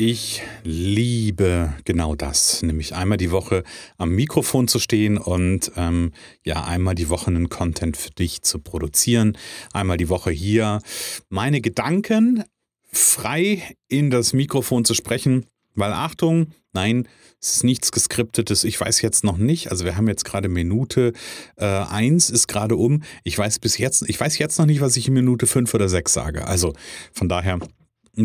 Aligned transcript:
Ich 0.00 0.42
liebe 0.62 1.74
genau 1.84 2.14
das, 2.14 2.62
nämlich 2.62 2.94
einmal 2.94 3.18
die 3.18 3.32
Woche 3.32 3.64
am 3.96 4.10
Mikrofon 4.10 4.68
zu 4.68 4.78
stehen 4.78 5.18
und 5.18 5.72
ähm, 5.74 6.12
ja, 6.46 6.62
einmal 6.62 6.94
die 6.94 7.08
Woche 7.08 7.26
einen 7.26 7.48
Content 7.48 7.96
für 7.96 8.10
dich 8.10 8.42
zu 8.42 8.60
produzieren. 8.60 9.36
Einmal 9.72 9.96
die 9.96 10.08
Woche 10.08 10.30
hier 10.30 10.82
meine 11.30 11.60
Gedanken 11.60 12.44
frei 12.92 13.74
in 13.88 14.10
das 14.10 14.32
Mikrofon 14.32 14.84
zu 14.84 14.94
sprechen, 14.94 15.46
weil 15.74 15.92
Achtung, 15.92 16.52
nein, 16.72 17.08
es 17.40 17.56
ist 17.56 17.64
nichts 17.64 17.90
geskriptetes. 17.90 18.62
Ich 18.62 18.80
weiß 18.80 19.02
jetzt 19.02 19.24
noch 19.24 19.36
nicht. 19.36 19.72
Also 19.72 19.84
wir 19.84 19.96
haben 19.96 20.06
jetzt 20.06 20.24
gerade 20.24 20.48
Minute 20.48 21.12
äh, 21.56 21.64
eins 21.64 22.30
ist 22.30 22.46
gerade 22.46 22.76
um. 22.76 23.02
Ich 23.24 23.36
weiß 23.36 23.58
bis 23.58 23.78
jetzt, 23.78 24.08
ich 24.08 24.20
weiß 24.20 24.38
jetzt 24.38 24.60
noch 24.60 24.66
nicht, 24.66 24.80
was 24.80 24.96
ich 24.96 25.08
in 25.08 25.14
Minute 25.14 25.48
fünf 25.48 25.74
oder 25.74 25.88
sechs 25.88 26.12
sage. 26.12 26.46
Also 26.46 26.72
von 27.12 27.28
daher 27.28 27.58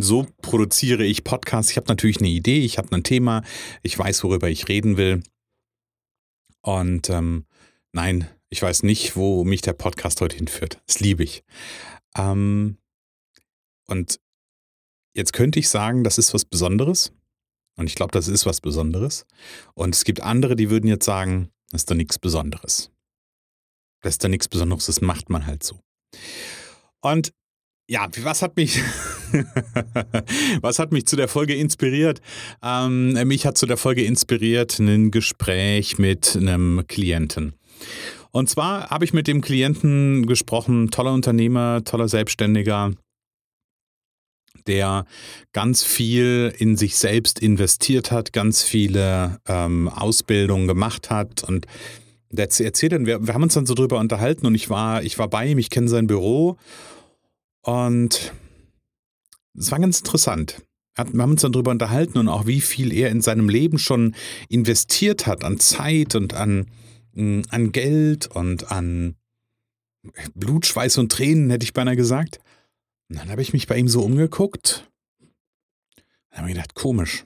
so 0.02 0.28
produziere 0.42 1.06
ich 1.06 1.24
Podcasts. 1.24 1.72
Ich 1.72 1.78
habe 1.78 1.88
natürlich 1.88 2.20
eine 2.20 2.30
Idee, 2.30 2.60
ich 2.60 2.78
habe 2.78 2.96
ein 2.96 3.04
Thema, 3.04 3.44
ich 3.82 3.98
weiß, 3.98 4.24
worüber 4.24 4.50
ich 4.50 4.68
reden 4.68 4.98
will. 4.98 5.24
Und 6.62 7.10
ähm, 7.10 7.46
nein, 7.92 8.28
ich 8.50 8.62
weiß 8.62 8.84
nicht, 8.84 9.16
wo 9.16 9.44
mich 9.44 9.62
der 9.62 9.74
Podcast 9.74 10.22
heute 10.22 10.38
hinführt. 10.38 10.82
Das 10.88 11.00
liebe 11.00 11.24
ich. 11.24 11.44
Ähm, 12.16 12.78
und 13.88 14.20
jetzt 15.14 15.34
könnte 15.34 15.60
ich 15.60 15.70
sagen, 15.70 16.04
das 16.04 16.18
ist 16.18 16.34
was 16.34 16.46
Besonderes. 16.46 17.12
Und 17.76 17.88
ich 17.88 17.96
glaube, 17.96 18.12
das 18.12 18.28
ist 18.28 18.46
was 18.46 18.62
Besonderes. 18.62 19.26
Und 19.74 19.96
es 19.96 20.04
gibt 20.04 20.22
andere, 20.22 20.56
die 20.56 20.70
würden 20.70 20.88
jetzt 20.88 21.06
sagen, 21.06 21.50
das 21.72 21.82
ist 21.82 21.92
doch 21.92 21.96
nichts 21.96 22.20
Besonderes. 22.20 22.92
Das 24.02 24.16
ist 24.16 24.24
doch 24.24 24.30
nichts 24.30 24.48
Besonderes, 24.48 24.86
das 24.86 25.02
macht 25.02 25.30
man 25.30 25.46
halt 25.46 25.64
so. 25.64 25.80
Und 27.02 27.34
ja, 27.88 28.08
was 28.20 28.42
hat 28.42 28.56
mich 28.56 28.82
Was 30.62 30.80
hat 30.80 30.92
mich 30.92 31.06
zu 31.06 31.16
der 31.16 31.28
Folge 31.28 31.56
inspiriert? 31.56 32.22
Ähm, 32.64 33.14
mich 33.28 33.46
hat 33.46 33.58
zu 33.58 33.66
der 33.66 33.78
Folge 33.78 34.04
inspiriert 34.04 34.80
ein 34.80 35.12
Gespräch 35.12 35.98
mit 35.98 36.36
einem 36.36 36.84
Klienten. 36.88 37.54
Und 38.32 38.50
zwar 38.50 38.90
habe 38.90 39.06
ich 39.06 39.14
mit 39.14 39.28
dem 39.28 39.42
Klienten 39.42 40.26
gesprochen, 40.26 40.90
toller 40.90 41.14
Unternehmer, 41.14 41.84
toller 41.84 42.08
Selbstständiger, 42.08 42.92
der 44.68 45.06
ganz 45.52 45.84
viel 45.84 46.54
in 46.58 46.78
sich 46.78 46.96
selbst 46.96 47.40
investiert 47.40 48.12
hat, 48.12 48.34
ganz 48.34 48.64
viele 48.64 49.40
ähm, 49.48 49.90
Ausbildungen 49.90 50.68
gemacht 50.68 51.10
hat 51.10 51.44
und 51.44 51.68
der 52.30 52.46
erzählt 52.46 52.94
dann, 52.94 53.06
wir, 53.06 53.28
wir 53.28 53.36
haben 53.36 53.44
uns 53.44 53.54
dann 53.54 53.68
so 53.68 53.76
drüber 53.76 54.00
unterhalten 54.00 54.48
und 54.48 54.56
ich 54.56 54.70
war, 54.70 55.04
ich 55.04 55.20
war 55.20 55.28
bei 55.28 55.46
ihm, 55.46 55.60
ich 55.60 55.70
kenne 55.70 55.88
sein 55.88 56.08
Büro 56.08 56.58
und 57.62 58.34
es 59.58 59.72
war 59.72 59.80
ganz 59.80 60.00
interessant. 60.00 60.62
Wir 60.96 61.24
haben 61.24 61.32
uns 61.32 61.42
dann 61.42 61.52
darüber 61.52 61.72
unterhalten 61.72 62.20
und 62.20 62.28
auch 62.28 62.46
wie 62.46 62.62
viel 62.62 62.94
er 62.94 63.10
in 63.10 63.22
seinem 63.22 63.50
Leben 63.50 63.80
schon 63.80 64.16
investiert 64.48 65.26
hat 65.26 65.44
an 65.44 65.60
Zeit 65.60 66.14
und 66.14 66.36
an, 66.36 66.68
mm, 67.14 67.42
an 67.50 67.72
Geld 67.72 68.28
und 68.28 68.72
an 68.72 69.16
Blut, 70.36 70.66
Schweiß 70.66 70.98
und 70.98 71.12
Tränen, 71.12 71.50
hätte 71.50 71.64
ich 71.64 71.74
beinahe 71.74 71.96
gesagt. 71.96 72.40
Und 73.10 73.18
dann 73.18 73.30
habe 73.30 73.42
ich 73.42 73.54
mich 73.54 73.68
bei 73.68 73.78
ihm 73.78 73.88
so 73.88 74.04
umgeguckt. 74.04 74.92
Dann 76.30 76.40
habe 76.40 76.50
ich 76.50 76.56
gedacht, 76.56 76.76
komisch. 76.76 77.26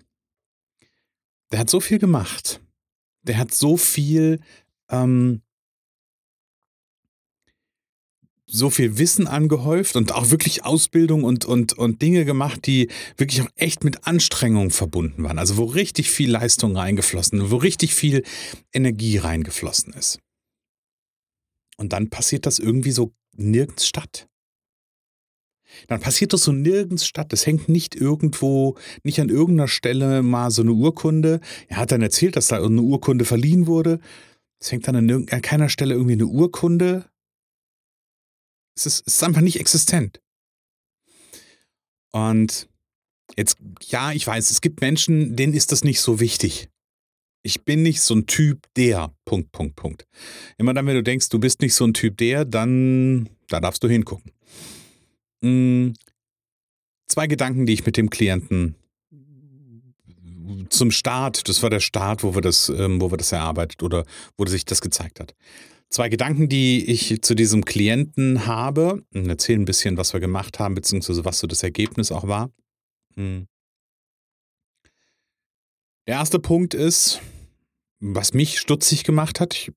Der 1.51 1.59
hat 1.59 1.69
so 1.69 1.79
viel 1.79 1.99
gemacht. 1.99 2.61
Der 3.23 3.37
hat 3.37 3.53
so 3.53 3.77
viel 3.77 4.39
ähm, 4.89 5.41
so 8.50 8.69
viel 8.69 8.97
Wissen 8.97 9.28
angehäuft 9.28 9.97
und 9.97 10.13
auch 10.13 10.31
wirklich 10.31 10.63
Ausbildung 10.63 11.25
und, 11.25 11.44
und, 11.44 11.74
und 11.74 12.02
Dinge 12.02 12.24
gemacht, 12.24 12.66
die 12.66 12.90
wirklich 13.18 13.41
auch 13.41 13.50
echt 13.56 13.84
mit 13.84 14.08
Anstrengung 14.08 14.72
verbunden 14.72 15.24
waren. 15.24 15.38
Also 15.38 15.58
wo 15.58 15.66
richtig 15.66 16.09
viel 16.09 16.31
Leistung 16.31 16.75
reingeflossen, 16.75 17.52
wo 17.52 17.58
richtig 17.58 17.94
viel 17.94 18.24
Energie 18.72 19.18
reingeflossen 19.18 19.94
ist. 19.94 20.19
Und 21.75 21.91
dann 21.94 22.09
passiert 22.09 22.46
das 22.46 22.58
irgendwie 22.58 22.91
so 22.91 23.13
nirgends 23.35 23.85
statt. 23.85 24.28
Dann 25.88 26.00
passiert 26.00 26.31
das 26.31 26.44
so 26.44 26.53
nirgends 26.53 27.06
statt. 27.06 27.34
Es 27.34 27.46
hängt 27.46 27.68
nicht 27.68 27.96
irgendwo, 27.96 28.78
nicht 29.03 29.19
an 29.19 29.28
irgendeiner 29.28 29.68
Stelle 29.68 30.24
mal 30.24 30.50
so 30.52 30.62
eine 30.62 30.72
Urkunde. 30.72 31.41
Er 31.68 31.78
hat 31.78 31.91
dann 31.91 32.02
erzählt, 32.02 32.38
dass 32.38 32.47
da 32.47 32.64
eine 32.64 32.81
Urkunde 32.81 33.25
verliehen 33.25 33.68
wurde. 33.68 34.00
Es 34.59 34.72
hängt 34.72 34.88
dann 34.88 34.96
an, 34.96 35.28
an 35.29 35.41
keiner 35.41 35.68
Stelle 35.68 35.94
irgendwie 35.94 36.14
eine 36.14 36.25
Urkunde 36.25 37.06
es 38.77 38.85
ist, 38.85 39.07
es 39.07 39.15
ist 39.15 39.23
einfach 39.23 39.41
nicht 39.41 39.59
existent. 39.59 40.21
Und 42.11 42.69
jetzt, 43.35 43.57
ja, 43.88 44.11
ich 44.11 44.25
weiß, 44.25 44.49
es 44.51 44.61
gibt 44.61 44.81
Menschen, 44.81 45.35
denen 45.35 45.53
ist 45.53 45.71
das 45.71 45.83
nicht 45.83 45.99
so 45.99 46.19
wichtig. 46.19 46.69
Ich 47.43 47.63
bin 47.63 47.81
nicht 47.81 48.01
so 48.01 48.16
ein 48.16 48.25
Typ 48.25 48.67
der, 48.75 49.13
Punkt, 49.25 49.51
Punkt, 49.51 49.75
Punkt. 49.75 50.07
Immer 50.57 50.73
dann, 50.73 50.85
wenn 50.85 50.95
du 50.95 51.03
denkst, 51.03 51.29
du 51.29 51.39
bist 51.39 51.61
nicht 51.61 51.73
so 51.73 51.85
ein 51.85 51.93
Typ 51.93 52.17
der, 52.17 52.45
dann, 52.45 53.29
da 53.47 53.59
darfst 53.59 53.83
du 53.83 53.87
hingucken. 53.87 54.31
Hm, 55.43 55.93
zwei 57.07 57.27
Gedanken, 57.27 57.66
die 57.66 57.73
ich 57.73 57.85
mit 57.85 57.97
dem 57.97 58.09
Klienten 58.09 58.75
zum 60.69 60.91
Start, 60.91 61.47
das 61.47 61.61
war 61.63 61.69
der 61.69 61.79
Start, 61.79 62.23
wo 62.23 62.35
wir 62.35 62.41
das, 62.41 62.69
ähm, 62.69 63.01
wo 63.01 63.11
wir 63.11 63.17
das 63.17 63.31
erarbeitet 63.31 63.83
oder 63.83 64.05
wo 64.37 64.45
sich 64.45 64.66
das 64.66 64.81
gezeigt 64.81 65.19
hat. 65.19 65.35
Zwei 65.89 66.09
Gedanken, 66.09 66.49
die 66.49 66.85
ich 66.85 67.21
zu 67.21 67.33
diesem 67.33 67.63
Klienten 67.63 68.45
habe 68.45 69.05
und 69.13 69.29
erzähle 69.29 69.59
ein 69.59 69.65
bisschen, 69.65 69.97
was 69.97 70.13
wir 70.13 70.19
gemacht 70.19 70.59
haben, 70.59 70.75
beziehungsweise 70.75 71.23
was 71.23 71.39
so 71.39 71.47
das 71.47 71.63
Ergebnis 71.63 72.11
auch 72.11 72.27
war. 72.27 72.51
Hm. 73.15 73.47
Der 76.07 76.15
erste 76.15 76.39
Punkt 76.39 76.73
ist, 76.73 77.21
was 77.99 78.33
mich 78.33 78.59
stutzig 78.59 79.03
gemacht 79.03 79.39
hat. 79.39 79.53
Ich 79.53 79.71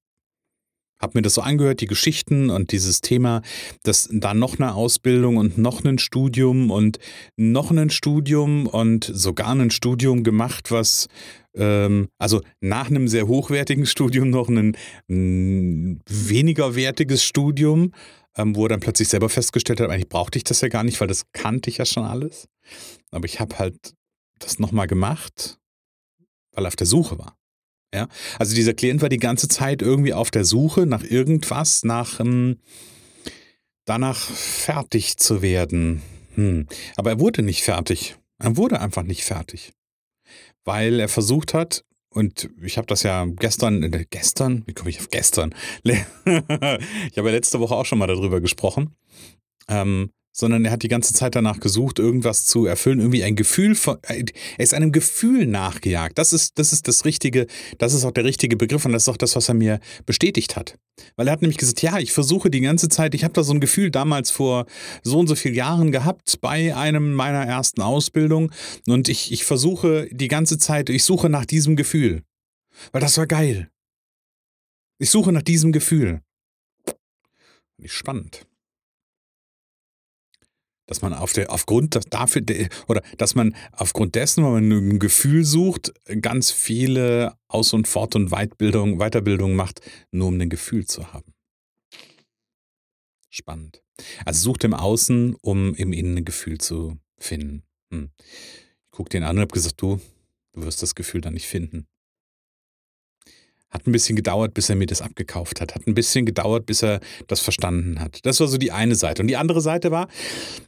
habe 1.00 1.18
mir 1.18 1.22
das 1.22 1.34
so 1.34 1.40
angehört, 1.40 1.80
die 1.80 1.86
Geschichten 1.86 2.50
und 2.50 2.72
dieses 2.72 3.00
Thema, 3.00 3.42
dass 3.82 4.08
da 4.12 4.34
noch 4.34 4.58
eine 4.58 4.74
Ausbildung 4.74 5.38
und 5.38 5.58
noch 5.58 5.84
ein 5.84 5.98
Studium 5.98 6.70
und 6.70 6.98
noch 7.36 7.70
ein 7.70 7.90
Studium 7.90 8.66
und 8.66 9.10
sogar 9.12 9.50
ein 9.50 9.70
Studium 9.70 10.22
gemacht, 10.22 10.70
was 10.70 11.08
ähm, 11.54 12.08
also 12.18 12.42
nach 12.60 12.88
einem 12.88 13.08
sehr 13.08 13.26
hochwertigen 13.26 13.86
Studium 13.86 14.30
noch 14.30 14.48
ein, 14.48 14.76
weniger 15.08 16.74
wertiges 16.74 17.24
Studium, 17.24 17.92
ähm, 18.36 18.54
wo 18.54 18.64
er 18.64 18.70
dann 18.70 18.80
plötzlich 18.80 19.08
selber 19.08 19.28
festgestellt 19.28 19.80
hat, 19.80 19.90
eigentlich 19.90 20.08
brauchte 20.08 20.38
ich 20.38 20.44
das 20.44 20.60
ja 20.60 20.68
gar 20.68 20.84
nicht, 20.84 21.00
weil 21.00 21.08
das 21.08 21.24
kannte 21.32 21.70
ich 21.70 21.78
ja 21.78 21.84
schon 21.84 22.04
alles. 22.04 22.48
Aber 23.10 23.24
ich 23.24 23.40
habe 23.40 23.58
halt 23.58 23.94
das 24.38 24.58
nochmal 24.58 24.86
gemacht, 24.86 25.58
weil 26.52 26.64
er 26.64 26.68
auf 26.68 26.76
der 26.76 26.86
Suche 26.86 27.18
war. 27.18 27.39
Ja, 27.94 28.08
also 28.38 28.54
dieser 28.54 28.74
Klient 28.74 29.02
war 29.02 29.08
die 29.08 29.18
ganze 29.18 29.48
Zeit 29.48 29.82
irgendwie 29.82 30.14
auf 30.14 30.30
der 30.30 30.44
Suche 30.44 30.86
nach 30.86 31.02
irgendwas, 31.02 31.82
nach 31.82 32.20
ähm, 32.20 32.58
danach 33.84 34.18
fertig 34.18 35.16
zu 35.16 35.42
werden. 35.42 36.02
Hm. 36.34 36.66
Aber 36.96 37.10
er 37.10 37.20
wurde 37.20 37.42
nicht 37.42 37.62
fertig. 37.62 38.16
Er 38.38 38.56
wurde 38.56 38.80
einfach 38.80 39.02
nicht 39.02 39.24
fertig 39.24 39.72
weil 40.64 41.00
er 41.00 41.08
versucht 41.08 41.54
hat, 41.54 41.84
und 42.12 42.50
ich 42.60 42.76
habe 42.76 42.88
das 42.88 43.04
ja 43.04 43.24
gestern, 43.24 43.82
äh, 43.84 44.04
gestern, 44.10 44.64
wie 44.66 44.74
komme 44.74 44.90
ich 44.90 44.98
auf 44.98 45.10
gestern? 45.10 45.54
ich 45.84 45.96
habe 46.26 46.78
ja 47.14 47.22
letzte 47.22 47.60
Woche 47.60 47.74
auch 47.74 47.86
schon 47.86 47.98
mal 47.98 48.08
darüber 48.08 48.40
gesprochen. 48.40 48.96
Ähm, 49.68 50.10
sondern 50.32 50.64
er 50.64 50.70
hat 50.70 50.82
die 50.82 50.88
ganze 50.88 51.12
Zeit 51.12 51.34
danach 51.34 51.60
gesucht, 51.60 51.98
irgendwas 51.98 52.46
zu 52.46 52.66
erfüllen, 52.66 53.00
irgendwie 53.00 53.24
ein 53.24 53.36
Gefühl 53.36 53.74
von, 53.74 53.98
er 54.02 54.24
ist 54.58 54.74
einem 54.74 54.92
Gefühl 54.92 55.46
nachgejagt. 55.46 56.18
Das 56.18 56.32
ist, 56.32 56.58
das 56.58 56.72
ist 56.72 56.88
das 56.88 57.04
richtige, 57.04 57.46
das 57.78 57.94
ist 57.94 58.04
auch 58.04 58.12
der 58.12 58.24
richtige 58.24 58.56
Begriff 58.56 58.84
und 58.84 58.92
das 58.92 59.02
ist 59.02 59.08
auch 59.08 59.16
das, 59.16 59.36
was 59.36 59.48
er 59.48 59.54
mir 59.54 59.80
bestätigt 60.06 60.56
hat. 60.56 60.78
Weil 61.16 61.28
er 61.28 61.32
hat 61.32 61.42
nämlich 61.42 61.58
gesagt, 61.58 61.82
ja, 61.82 61.98
ich 61.98 62.12
versuche 62.12 62.50
die 62.50 62.60
ganze 62.60 62.88
Zeit, 62.88 63.14
ich 63.14 63.24
habe 63.24 63.34
da 63.34 63.42
so 63.42 63.52
ein 63.52 63.60
Gefühl 63.60 63.90
damals 63.90 64.30
vor 64.30 64.66
so 65.02 65.18
und 65.18 65.26
so 65.26 65.34
vielen 65.34 65.54
Jahren 65.54 65.92
gehabt 65.92 66.40
bei 66.40 66.74
einem 66.76 67.12
meiner 67.14 67.44
ersten 67.44 67.82
Ausbildung 67.82 68.52
und 68.86 69.08
ich, 69.08 69.32
ich 69.32 69.44
versuche 69.44 70.08
die 70.10 70.28
ganze 70.28 70.58
Zeit, 70.58 70.90
ich 70.90 71.04
suche 71.04 71.28
nach 71.28 71.44
diesem 71.44 71.76
Gefühl. 71.76 72.22
Weil 72.92 73.00
das 73.00 73.18
war 73.18 73.26
geil. 73.26 73.70
Ich 74.98 75.10
suche 75.10 75.32
nach 75.32 75.42
diesem 75.42 75.72
Gefühl. 75.72 76.20
Spannend. 77.84 78.46
Dass 80.90 81.02
man 81.02 81.14
auf 81.14 81.32
der, 81.32 81.52
aufgrund 81.52 81.98
dafür, 82.12 82.42
oder 82.88 83.00
dass 83.16 83.36
man 83.36 83.54
aufgrund 83.70 84.16
dessen, 84.16 84.44
wenn 84.44 84.68
man 84.68 84.88
ein 84.88 84.98
Gefühl 84.98 85.44
sucht, 85.44 85.92
ganz 86.20 86.50
viele 86.50 87.36
Aus- 87.46 87.72
und 87.72 87.86
Fort- 87.86 88.16
und 88.16 88.32
Weitbildung, 88.32 88.98
Weiterbildung 88.98 89.54
macht, 89.54 89.80
nur 90.10 90.26
um 90.28 90.40
ein 90.40 90.50
Gefühl 90.50 90.86
zu 90.86 91.12
haben. 91.12 91.32
Spannend. 93.28 93.84
Also 94.24 94.42
sucht 94.42 94.64
im 94.64 94.74
Außen, 94.74 95.36
um 95.40 95.74
im 95.76 95.92
Innen 95.92 96.18
ein 96.18 96.24
Gefühl 96.24 96.58
zu 96.58 96.98
finden. 97.18 97.62
Hm. 97.92 98.10
Ich 98.18 98.90
guck 98.90 99.10
den 99.10 99.22
an 99.22 99.36
und 99.36 99.42
habe 99.42 99.52
gesagt, 99.52 99.80
du, 99.80 100.00
du 100.54 100.62
wirst 100.64 100.82
das 100.82 100.96
Gefühl 100.96 101.20
dann 101.20 101.34
nicht 101.34 101.46
finden. 101.46 101.86
Hat 103.70 103.86
ein 103.86 103.92
bisschen 103.92 104.16
gedauert, 104.16 104.52
bis 104.52 104.68
er 104.68 104.74
mir 104.74 104.86
das 104.86 105.00
abgekauft 105.00 105.60
hat. 105.60 105.74
Hat 105.74 105.86
ein 105.86 105.94
bisschen 105.94 106.26
gedauert, 106.26 106.66
bis 106.66 106.82
er 106.82 107.00
das 107.28 107.40
verstanden 107.40 108.00
hat. 108.00 108.24
Das 108.26 108.40
war 108.40 108.48
so 108.48 108.58
die 108.58 108.72
eine 108.72 108.96
Seite. 108.96 109.22
Und 109.22 109.28
die 109.28 109.36
andere 109.36 109.60
Seite 109.60 109.92
war, 109.92 110.08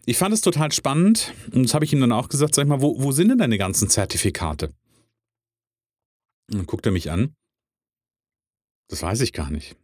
ich 0.07 0.17
fand 0.17 0.33
es 0.33 0.41
total 0.41 0.71
spannend. 0.71 1.35
Und 1.53 1.65
das 1.65 1.75
habe 1.75 1.85
ich 1.85 1.93
ihm 1.93 2.01
dann 2.01 2.13
auch 2.13 2.29
gesagt, 2.29 2.55
sag 2.55 2.63
ich 2.63 2.69
mal, 2.69 2.81
wo, 2.81 3.03
wo 3.03 3.11
sind 3.11 3.29
denn 3.29 3.39
deine 3.39 3.59
ganzen 3.59 3.89
Zertifikate? 3.89 4.73
Und 6.51 6.59
dann 6.59 6.67
guckt 6.67 6.87
er 6.87 6.93
mich 6.93 7.11
an. 7.11 7.35
Das 8.89 9.03
weiß 9.03 9.21
ich 9.23 9.33
gar 9.33 9.51
nicht. 9.51 9.77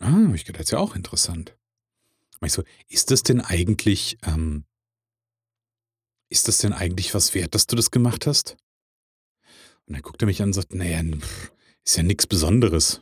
Ah, 0.00 0.32
ich 0.34 0.44
gedacht, 0.44 0.60
das 0.60 0.66
ist 0.68 0.72
ja 0.72 0.78
auch 0.78 0.96
interessant. 0.96 1.56
Ich 2.44 2.52
so, 2.52 2.62
ist 2.88 3.10
das 3.10 3.22
denn 3.22 3.40
eigentlich, 3.40 4.18
ähm, 4.24 4.64
ist 6.28 6.48
das 6.48 6.58
denn 6.58 6.72
eigentlich 6.72 7.14
was 7.14 7.34
wert, 7.34 7.54
dass 7.54 7.66
du 7.66 7.76
das 7.76 7.90
gemacht 7.90 8.26
hast? 8.26 8.56
Und 9.86 9.94
dann 9.94 10.02
guckt 10.02 10.22
er 10.22 10.26
mich 10.26 10.40
an 10.40 10.50
und 10.50 10.52
sagt, 10.52 10.74
naja, 10.74 11.02
ist 11.88 11.96
ja 11.96 12.02
nichts 12.02 12.26
Besonderes. 12.26 13.00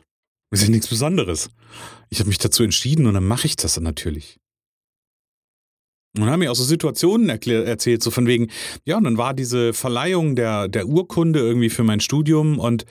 Ist 0.49 0.63
ja 0.63 0.69
nichts 0.69 0.87
Besonderes. 0.87 1.49
Ich 2.09 2.19
habe 2.19 2.29
mich 2.29 2.37
dazu 2.37 2.63
entschieden 2.63 3.05
und 3.05 3.15
dann 3.15 3.27
mache 3.27 3.45
ich 3.45 3.57
das 3.57 3.73
dann 3.73 3.83
natürlich. 3.83 4.39
Und 6.15 6.25
haben 6.25 6.39
mir 6.39 6.51
auch 6.51 6.55
so 6.55 6.63
Situationen 6.63 7.27
erzählt, 7.27 8.01
so 8.01 8.11
von 8.11 8.27
wegen, 8.27 8.49
ja, 8.85 8.97
und 8.97 9.03
dann 9.03 9.17
war 9.17 9.33
diese 9.33 9.73
Verleihung 9.73 10.37
der, 10.37 10.69
der 10.69 10.87
Urkunde 10.87 11.39
irgendwie 11.39 11.69
für 11.69 11.83
mein 11.83 11.99
Studium 11.99 12.59
und 12.59 12.85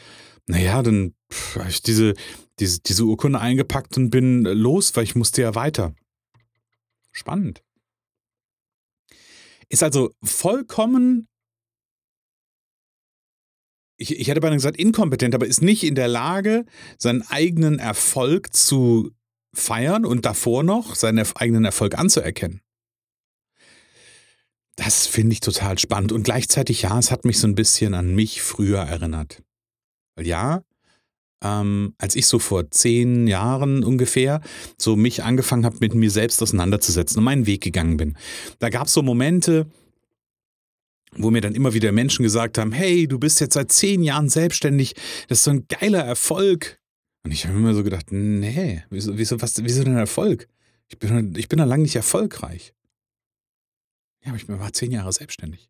naja, 0.47 0.83
dann 0.83 1.15
habe 1.55 1.71
ich 1.71 1.81
diese, 1.83 2.13
diese, 2.61 2.81
diese 2.81 3.05
Urkunde 3.05 3.41
eingepackt 3.41 3.97
und 3.97 4.11
bin 4.11 4.43
los, 4.43 4.95
weil 4.95 5.05
ich 5.05 5.17
musste 5.17 5.41
ja 5.41 5.55
weiter. 5.55 5.95
Spannend. 7.11 7.63
Ist 9.71 9.83
also 9.83 10.13
vollkommen 10.23 11.27
ich, 13.97 14.19
ich 14.19 14.29
hätte 14.29 14.41
beinahe 14.41 14.57
gesagt 14.57 14.77
inkompetent, 14.77 15.35
aber 15.35 15.47
ist 15.47 15.63
nicht 15.63 15.85
in 15.85 15.95
der 15.95 16.09
Lage, 16.09 16.65
seinen 16.99 17.23
eigenen 17.23 17.79
Erfolg 17.79 18.53
zu 18.55 19.11
feiern 19.55 20.05
und 20.05 20.27
davor 20.27 20.63
noch 20.63 20.95
seinen 20.95 21.27
eigenen 21.35 21.65
Erfolg 21.65 21.99
anzuerkennen. 21.99 22.61
Das 24.77 25.07
finde 25.07 25.33
ich 25.33 25.41
total 25.41 25.79
spannend 25.79 26.13
und 26.13 26.25
gleichzeitig 26.25 26.83
ja, 26.83 26.99
es 26.99 27.11
hat 27.11 27.25
mich 27.25 27.39
so 27.39 27.47
ein 27.47 27.55
bisschen 27.55 27.95
an 27.95 28.15
mich 28.15 28.43
früher 28.43 28.81
erinnert. 28.81 29.43
Weil 30.15 30.27
ja, 30.27 30.63
ähm, 31.43 31.95
als 31.97 32.15
ich 32.15 32.27
so 32.27 32.39
vor 32.39 32.71
zehn 32.71 33.27
Jahren 33.27 33.83
ungefähr 33.85 34.43
so 34.79 34.97
mich 34.97 35.23
angefangen 35.23 35.65
habe, 35.65 35.79
mit 35.81 35.95
mir 35.95 36.11
selbst 36.11 36.43
auseinanderzusetzen 36.43 37.19
und 37.19 37.25
meinen 37.25 37.47
Weg 37.47 37.63
gegangen 37.63 37.97
bin, 37.97 38.17
da 38.59 38.69
gab 38.69 38.89
es 38.89 38.93
so 38.93 39.03
Momente, 39.03 39.67
wo 41.19 41.31
mir 41.31 41.41
dann 41.41 41.55
immer 41.55 41.75
wieder 41.75 41.93
Menschen 41.93 42.23
gesagt 42.23 42.59
haben, 42.59 42.73
hey, 42.73 43.07
du 43.07 43.19
bist 43.19 43.41
jetzt 43.41 43.55
seit 43.55 43.73
zehn 43.73 44.03
Jahren 44.03 44.29
selbstständig, 44.29 44.95
das 45.29 45.39
ist 45.39 45.45
so 45.45 45.51
ein 45.51 45.67
geiler 45.69 46.05
Erfolg. 46.05 46.79
Und 47.25 47.33
ich 47.33 47.47
habe 47.47 47.57
immer 47.57 47.75
so 47.75 47.83
gedacht, 47.83 48.13
nee, 48.13 48.83
wieso, 48.91 49.19
wieso, 49.19 49.41
was, 49.41 49.63
wieso 49.63 49.83
denn 49.85 49.97
Erfolg? 49.97 50.49
Ich 50.89 50.99
bin, 50.99 51.35
ich 51.37 51.49
bin 51.49 51.59
da 51.59 51.65
lange 51.65 51.83
nicht 51.83 51.97
erfolgreich. 51.97 52.73
Ja, 54.25 54.33
aber 54.33 54.37
ich 54.37 54.49
war 54.49 54.73
zehn 54.73 54.93
Jahre 54.93 55.13
selbstständig. 55.13 55.69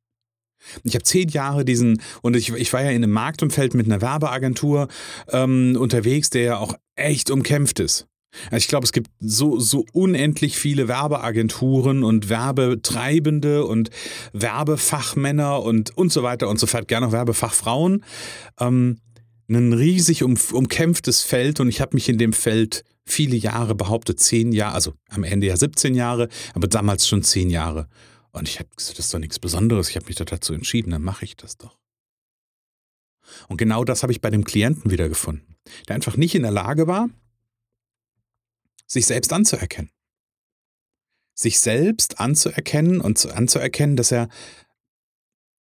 Ich 0.84 0.94
habe 0.94 1.04
zehn 1.04 1.28
Jahre 1.28 1.64
diesen, 1.64 2.02
und 2.22 2.36
ich, 2.36 2.52
ich 2.52 2.72
war 2.72 2.82
ja 2.82 2.90
in 2.90 3.02
einem 3.02 3.12
Marktumfeld 3.12 3.74
mit 3.74 3.86
einer 3.86 4.00
Werbeagentur 4.00 4.88
ähm, 5.28 5.76
unterwegs, 5.78 6.30
der 6.30 6.42
ja 6.42 6.58
auch 6.58 6.74
echt 6.94 7.30
umkämpft 7.30 7.80
ist. 7.80 8.06
Also 8.50 8.56
ich 8.56 8.68
glaube, 8.68 8.84
es 8.84 8.92
gibt 8.92 9.10
so, 9.20 9.58
so 9.58 9.84
unendlich 9.92 10.58
viele 10.58 10.88
Werbeagenturen 10.88 12.02
und 12.02 12.28
Werbetreibende 12.28 13.64
und 13.64 13.90
Werbefachmänner 14.32 15.62
und, 15.62 15.96
und 15.96 16.12
so 16.12 16.22
weiter 16.22 16.48
und 16.48 16.58
so 16.58 16.66
fort, 16.66 16.88
gerne 16.88 17.08
auch 17.08 17.12
Werbefachfrauen. 17.12 18.04
Ähm, 18.60 18.98
ein 19.48 19.72
riesig 19.72 20.22
um, 20.22 20.36
umkämpftes 20.52 21.22
Feld 21.22 21.60
und 21.60 21.68
ich 21.68 21.80
habe 21.80 21.94
mich 21.94 22.08
in 22.08 22.18
dem 22.18 22.32
Feld 22.32 22.84
viele 23.04 23.36
Jahre 23.36 23.74
behauptet, 23.74 24.18
zehn 24.18 24.52
Jahre, 24.52 24.74
also 24.74 24.94
am 25.08 25.22
Ende 25.24 25.46
ja 25.46 25.56
17 25.56 25.94
Jahre, 25.94 26.28
aber 26.54 26.66
damals 26.66 27.06
schon 27.06 27.22
zehn 27.22 27.50
Jahre. 27.50 27.88
Und 28.32 28.48
ich 28.48 28.58
habe 28.58 28.68
gesagt, 28.76 28.98
das 28.98 29.06
ist 29.06 29.14
doch 29.14 29.20
nichts 29.20 29.38
Besonderes, 29.38 29.88
ich 29.88 29.96
habe 29.96 30.06
mich 30.06 30.16
dazu 30.16 30.52
entschieden, 30.52 30.90
dann 30.90 31.02
mache 31.02 31.24
ich 31.24 31.36
das 31.36 31.56
doch. 31.56 31.78
Und 33.48 33.56
genau 33.56 33.84
das 33.84 34.02
habe 34.02 34.12
ich 34.12 34.20
bei 34.20 34.30
dem 34.30 34.44
Klienten 34.44 34.90
wiedergefunden, 34.90 35.56
der 35.88 35.94
einfach 35.94 36.16
nicht 36.16 36.34
in 36.34 36.42
der 36.42 36.50
Lage 36.50 36.86
war, 36.86 37.08
sich 38.86 39.06
selbst 39.06 39.32
anzuerkennen. 39.32 39.90
Sich 41.34 41.60
selbst 41.60 42.18
anzuerkennen 42.18 43.00
und 43.00 43.24
anzuerkennen, 43.26 43.96
dass 43.96 44.12
er 44.12 44.28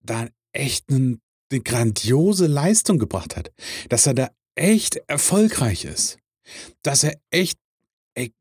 da 0.00 0.28
echt 0.52 0.90
eine, 0.90 1.18
eine 1.50 1.60
grandiose 1.60 2.46
Leistung 2.46 2.98
gebracht 2.98 3.36
hat. 3.36 3.52
Dass 3.88 4.06
er 4.06 4.14
da 4.14 4.30
echt 4.54 4.96
erfolgreich 5.06 5.84
ist. 5.84 6.18
Dass 6.82 7.04
er 7.04 7.18
echt 7.30 7.58
ey, 8.14 8.34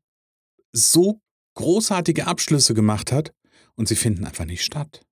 so 0.72 1.20
großartige 1.54 2.26
Abschlüsse 2.26 2.74
gemacht 2.74 3.12
hat 3.12 3.32
und 3.74 3.88
sie 3.88 3.96
finden 3.96 4.24
einfach 4.24 4.44
nicht 4.44 4.64
statt. 4.64 5.02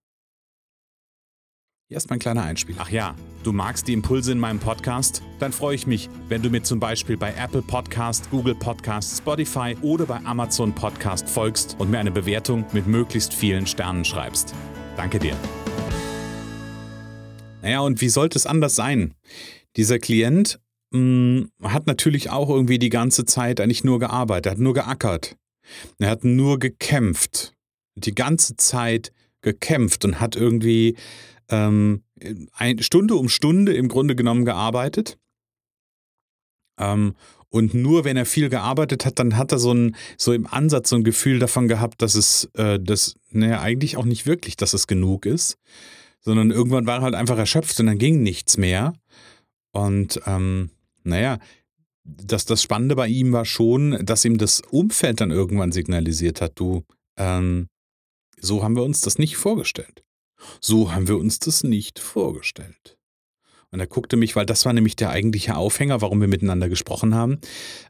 Hier 1.91 1.97
ist 1.97 2.09
mein 2.09 2.21
kleiner 2.21 2.45
Einspiel. 2.45 2.77
Ach 2.79 2.89
ja, 2.89 3.17
du 3.43 3.51
magst 3.51 3.89
die 3.89 3.95
Impulse 3.95 4.31
in 4.31 4.39
meinem 4.39 4.61
Podcast? 4.61 5.25
Dann 5.41 5.51
freue 5.51 5.75
ich 5.75 5.89
mich, 5.89 6.09
wenn 6.29 6.41
du 6.41 6.49
mir 6.49 6.63
zum 6.63 6.79
Beispiel 6.79 7.17
bei 7.17 7.35
Apple 7.35 7.63
Podcast, 7.63 8.31
Google 8.31 8.55
Podcast, 8.55 9.19
Spotify 9.19 9.77
oder 9.83 10.07
bei 10.07 10.25
Amazon 10.25 10.73
Podcast 10.73 11.29
folgst 11.29 11.75
und 11.81 11.91
mir 11.91 11.99
eine 11.99 12.13
Bewertung 12.13 12.65
mit 12.73 12.87
möglichst 12.87 13.35
vielen 13.35 13.67
Sternen 13.67 14.05
schreibst. 14.05 14.55
Danke 14.97 15.19
dir. 15.19 15.37
Naja, 17.61 17.81
und 17.81 18.01
wie 18.01 18.09
sollte 18.09 18.39
es 18.39 18.47
anders 18.47 18.77
sein? 18.77 19.15
Dieser 19.77 19.99
Klient 19.99 20.61
mh, 20.93 21.01
hm, 21.01 21.51
hat 21.65 21.89
natürlich 21.89 22.31
auch 22.31 22.51
irgendwie 22.51 22.79
die 22.79 22.91
ganze 22.91 23.25
Zeit 23.25 23.61
eigentlich 23.61 23.83
nur 23.83 23.99
gearbeitet, 23.99 24.47
er 24.47 24.53
hat 24.53 24.59
nur 24.61 24.75
geackert. 24.75 25.37
Er 25.99 26.11
hat 26.11 26.23
nur 26.23 26.61
gekämpft. 26.61 27.57
Die 27.97 28.15
ganze 28.15 28.57
Zeit 28.57 29.11
gekämpft 29.43 30.05
und 30.05 30.21
hat 30.21 30.37
irgendwie 30.37 30.95
ähm, 31.51 32.03
Stunde 32.81 33.15
um 33.15 33.29
Stunde 33.29 33.75
im 33.75 33.89
Grunde 33.89 34.17
genommen 34.17 34.45
gearbeitet. 34.45 35.19
Ähm, 36.79 37.15
und 37.51 37.75
nur 37.75 38.05
wenn 38.05 38.17
er 38.17 38.27
viel 38.27 38.49
gearbeitet 38.49 39.05
hat, 39.05 39.19
dann 39.19 39.37
hat 39.37 39.51
er 39.51 39.59
so, 39.59 39.73
ein, 39.73 39.97
so 40.17 40.33
im 40.33 40.47
Ansatz 40.47 40.91
so 40.91 40.97
ein 40.97 41.05
Gefühl 41.05 41.41
davon 41.41 41.67
gehabt, 41.67 42.01
dass 42.01 42.15
es, 42.15 42.49
äh, 42.55 42.79
das, 42.81 43.17
naja, 43.31 43.61
eigentlich 43.61 43.97
auch 43.97 44.05
nicht 44.05 44.25
wirklich, 44.25 44.57
dass 44.57 44.73
es 44.73 44.87
genug 44.87 45.27
ist, 45.27 45.59
sondern 46.21 46.53
irgendwann 46.53 46.87
war 46.87 46.99
er 46.99 47.03
halt 47.03 47.15
einfach 47.15 47.39
erschöpft 47.39 47.79
und 47.81 47.87
dann 47.87 47.99
ging 47.99 48.23
nichts 48.23 48.57
mehr. 48.57 48.95
Und 49.73 50.21
ähm, 50.27 50.71
naja, 51.03 51.39
das, 52.05 52.45
das 52.45 52.63
Spannende 52.63 52.95
bei 52.95 53.09
ihm 53.09 53.33
war 53.33 53.45
schon, 53.45 53.99
dass 54.05 54.25
ihm 54.25 54.39
das 54.39 54.61
Umfeld 54.61 55.21
dann 55.21 55.31
irgendwann 55.31 55.73
signalisiert 55.73 56.41
hat, 56.41 56.53
du, 56.55 56.85
ähm, 57.17 57.69
so 58.41 58.63
haben 58.63 58.77
wir 58.77 58.85
uns 58.85 59.01
das 59.01 59.19
nicht 59.19 59.37
vorgestellt. 59.37 60.05
So 60.61 60.93
haben 60.93 61.09
wir 61.09 61.19
uns 61.19 61.39
das 61.39 61.63
nicht 61.65 61.99
vorgestellt. 61.99 62.99
Und 63.73 63.79
er 63.79 63.87
guckte 63.87 64.17
mich, 64.17 64.35
weil 64.35 64.47
das 64.47 64.65
war 64.67 64.73
nämlich 64.73 64.97
der 64.97 65.11
eigentliche 65.11 65.55
Aufhänger, 65.55 66.01
warum 66.01 66.21
wir 66.21 66.27
miteinander 66.27 66.69
gesprochen 66.69 67.15
haben. 67.15 67.39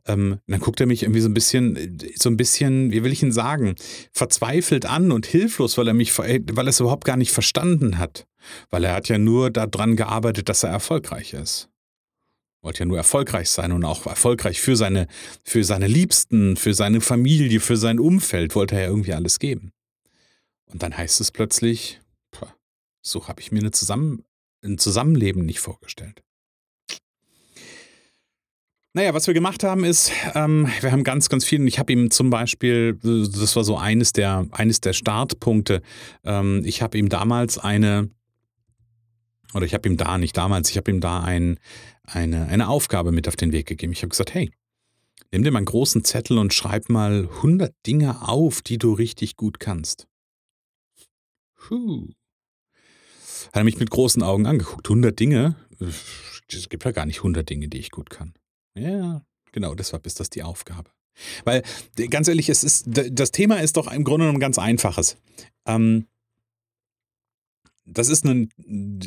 Ähm, 0.07 0.38
dann 0.47 0.61
guckte 0.61 0.85
er 0.85 0.87
mich 0.87 1.02
irgendwie 1.02 1.23
so 1.23 1.28
ein 1.28 1.35
bisschen, 1.35 1.99
so 2.16 2.28
ein 2.28 2.37
bisschen, 2.37 2.92
wie 2.92 3.02
will 3.02 3.12
ich 3.12 3.23
ihn 3.23 3.33
sagen, 3.33 3.76
verzweifelt 4.12 4.85
an 4.85 5.11
und 5.11 5.25
hilflos, 5.25 5.78
weil 5.78 5.88
er 5.88 5.95
mich, 5.95 6.16
weil 6.19 6.42
er 6.47 6.66
es 6.66 6.80
überhaupt 6.80 7.07
gar 7.07 7.16
nicht 7.16 7.33
verstanden 7.33 7.97
hat. 7.97 8.26
Weil 8.69 8.85
er 8.85 8.95
hat 8.95 9.09
ja 9.09 9.16
nur 9.16 9.50
daran 9.50 9.97
gearbeitet, 9.97 10.50
dass 10.50 10.64
er 10.64 10.71
erfolgreich 10.71 11.33
ist. 11.33 11.71
Wollte 12.61 12.80
ja 12.80 12.87
nur 12.87 12.99
erfolgreich 12.99 13.49
sein 13.49 13.73
und 13.73 13.85
auch 13.85 14.07
erfolgreich 14.07 14.61
für 14.61 14.76
seine, 14.76 15.07
für 15.45 15.64
seine 15.64 15.87
Liebsten, 15.87 16.57
für 16.57 16.75
seine 16.75 17.00
Familie, 17.00 17.59
für 17.59 17.78
sein 17.78 17.99
Umfeld 17.99 18.54
wollte 18.54 18.75
er 18.75 18.83
ja 18.83 18.88
irgendwie 18.88 19.14
alles 19.14 19.38
geben. 19.38 19.73
Und 20.66 20.83
dann 20.83 20.97
heißt 20.97 21.23
es 21.23 21.30
plötzlich, 21.30 22.00
so 23.02 23.28
habe 23.28 23.40
ich 23.40 23.52
mir 23.52 23.61
eine 23.61 23.71
Zusammen 23.71 24.25
ein 24.62 24.78
Zusammenleben 24.78 25.45
nicht 25.45 25.61
vorgestellt. 25.61 26.23
Naja, 28.92 29.14
was 29.14 29.28
wir 29.28 29.35
gemacht 29.35 29.62
haben 29.62 29.85
ist, 29.85 30.11
ähm, 30.35 30.69
wir 30.80 30.90
haben 30.90 31.04
ganz, 31.04 31.28
ganz 31.28 31.45
viel, 31.45 31.61
und 31.61 31.69
ich 31.69 31.78
habe 31.78 31.92
ihm 31.92 32.11
zum 32.11 32.28
Beispiel, 32.28 32.99
das 33.02 33.54
war 33.54 33.62
so 33.62 33.76
eines 33.76 34.12
der, 34.12 34.49
eines 34.50 34.80
der 34.80 34.95
Startpunkte, 34.95 35.80
ähm, 36.25 36.62
ich 36.64 36.83
habe 36.83 36.99
ihm 36.99 37.09
damals 37.09 37.57
eine, 37.57 38.11
oder 39.54 39.64
ich 39.64 39.75
habe 39.75 39.88
ihm 39.88 39.97
da, 39.97 40.19
nicht 40.19 40.37
damals, 40.37 40.71
ich 40.71 40.76
habe 40.76 40.90
ihm 40.90 41.00
da 41.00 41.21
ein, 41.21 41.61
eine, 42.02 42.47
eine 42.47 42.69
Aufgabe 42.69 43.12
mit 43.12 43.28
auf 43.28 43.37
den 43.37 43.52
Weg 43.52 43.66
gegeben. 43.66 43.92
Ich 43.92 44.02
habe 44.02 44.11
gesagt, 44.11 44.35
hey, 44.35 44.50
nimm 45.30 45.45
dir 45.45 45.52
mal 45.52 45.59
einen 45.59 45.66
großen 45.66 46.02
Zettel 46.02 46.37
und 46.38 46.52
schreib 46.52 46.88
mal 46.88 47.28
100 47.37 47.73
Dinge 47.87 48.28
auf, 48.28 48.61
die 48.61 48.78
du 48.78 48.92
richtig 48.92 49.37
gut 49.37 49.61
kannst. 49.61 50.09
Puh. 51.54 52.09
Hat 53.50 53.57
er 53.57 53.64
mich 53.64 53.78
mit 53.80 53.90
großen 53.90 54.23
Augen 54.23 54.47
angeguckt. 54.47 54.87
100 54.87 55.19
Dinge? 55.19 55.57
Es 56.49 56.69
gibt 56.69 56.85
ja 56.85 56.92
gar 56.92 57.07
nicht 57.07 57.19
100 57.19 57.49
Dinge, 57.49 57.69
die 57.69 57.78
ich 57.78 57.90
gut 57.90 58.09
kann. 58.09 58.35
Ja, 58.75 59.23
genau, 59.50 59.75
deshalb 59.75 60.07
ist 60.07 60.21
das 60.21 60.30
die 60.30 60.45
Aufgabe. 60.45 60.90
Weil, 61.45 61.62
ganz 62.11 62.28
ehrlich, 62.28 62.49
es 62.49 62.62
ist, 62.62 62.85
das 62.87 63.33
Thema 63.33 63.57
ist 63.57 63.76
doch 63.76 63.90
im 63.90 64.04
Grunde 64.04 64.26
genommen 64.26 64.40
ganz 64.40 64.59
einfaches. 64.59 65.16
Ähm, 65.66 66.07
das 67.92 68.09
ist 68.09 68.25
ein, 68.25 68.49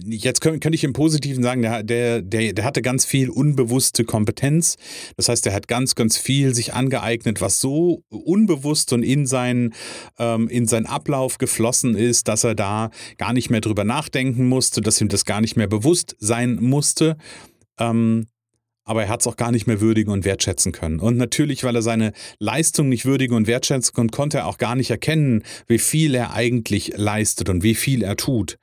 jetzt 0.05 0.41
könnte 0.41 0.69
ich 0.73 0.83
im 0.83 0.93
Positiven 0.93 1.43
sagen, 1.43 1.61
der, 1.61 1.83
der, 1.83 2.21
der, 2.21 2.53
der 2.53 2.65
hatte 2.65 2.81
ganz 2.81 3.05
viel 3.05 3.29
unbewusste 3.29 4.03
Kompetenz. 4.03 4.77
Das 5.17 5.29
heißt, 5.29 5.45
er 5.47 5.53
hat 5.53 5.67
ganz, 5.67 5.95
ganz 5.95 6.17
viel 6.17 6.53
sich 6.53 6.73
angeeignet, 6.73 7.41
was 7.41 7.59
so 7.59 8.03
unbewusst 8.09 8.93
und 8.93 9.03
in, 9.03 9.25
sein, 9.25 9.73
ähm, 10.19 10.47
in 10.47 10.67
seinen 10.67 10.85
Ablauf 10.85 11.37
geflossen 11.37 11.95
ist, 11.95 12.27
dass 12.27 12.43
er 12.43 12.55
da 12.55 12.89
gar 13.17 13.33
nicht 13.33 13.49
mehr 13.49 13.61
drüber 13.61 13.83
nachdenken 13.83 14.47
musste, 14.47 14.81
dass 14.81 15.01
ihm 15.01 15.07
das 15.07 15.25
gar 15.25 15.41
nicht 15.41 15.55
mehr 15.55 15.67
bewusst 15.67 16.15
sein 16.19 16.57
musste. 16.61 17.17
Ähm, 17.79 18.27
aber 18.85 19.03
er 19.03 19.09
hat 19.09 19.21
es 19.21 19.27
auch 19.27 19.37
gar 19.37 19.51
nicht 19.51 19.67
mehr 19.67 19.81
würdigen 19.81 20.11
und 20.11 20.25
wertschätzen 20.25 20.71
können. 20.71 20.99
Und 20.99 21.17
natürlich, 21.17 21.63
weil 21.63 21.75
er 21.75 21.81
seine 21.81 22.13
Leistung 22.39 22.89
nicht 22.89 23.05
würdigen 23.05 23.35
und 23.35 23.47
wertschätzen 23.47 23.93
konnte, 23.93 24.15
konnte 24.15 24.37
er 24.39 24.47
auch 24.47 24.57
gar 24.57 24.75
nicht 24.75 24.91
erkennen, 24.91 25.43
wie 25.67 25.79
viel 25.79 26.15
er 26.15 26.33
eigentlich 26.33 26.93
leistet 26.95 27.49
und 27.49 27.63
wie 27.63 27.75
viel 27.75 28.03
er 28.03 28.15
tut. 28.15 28.57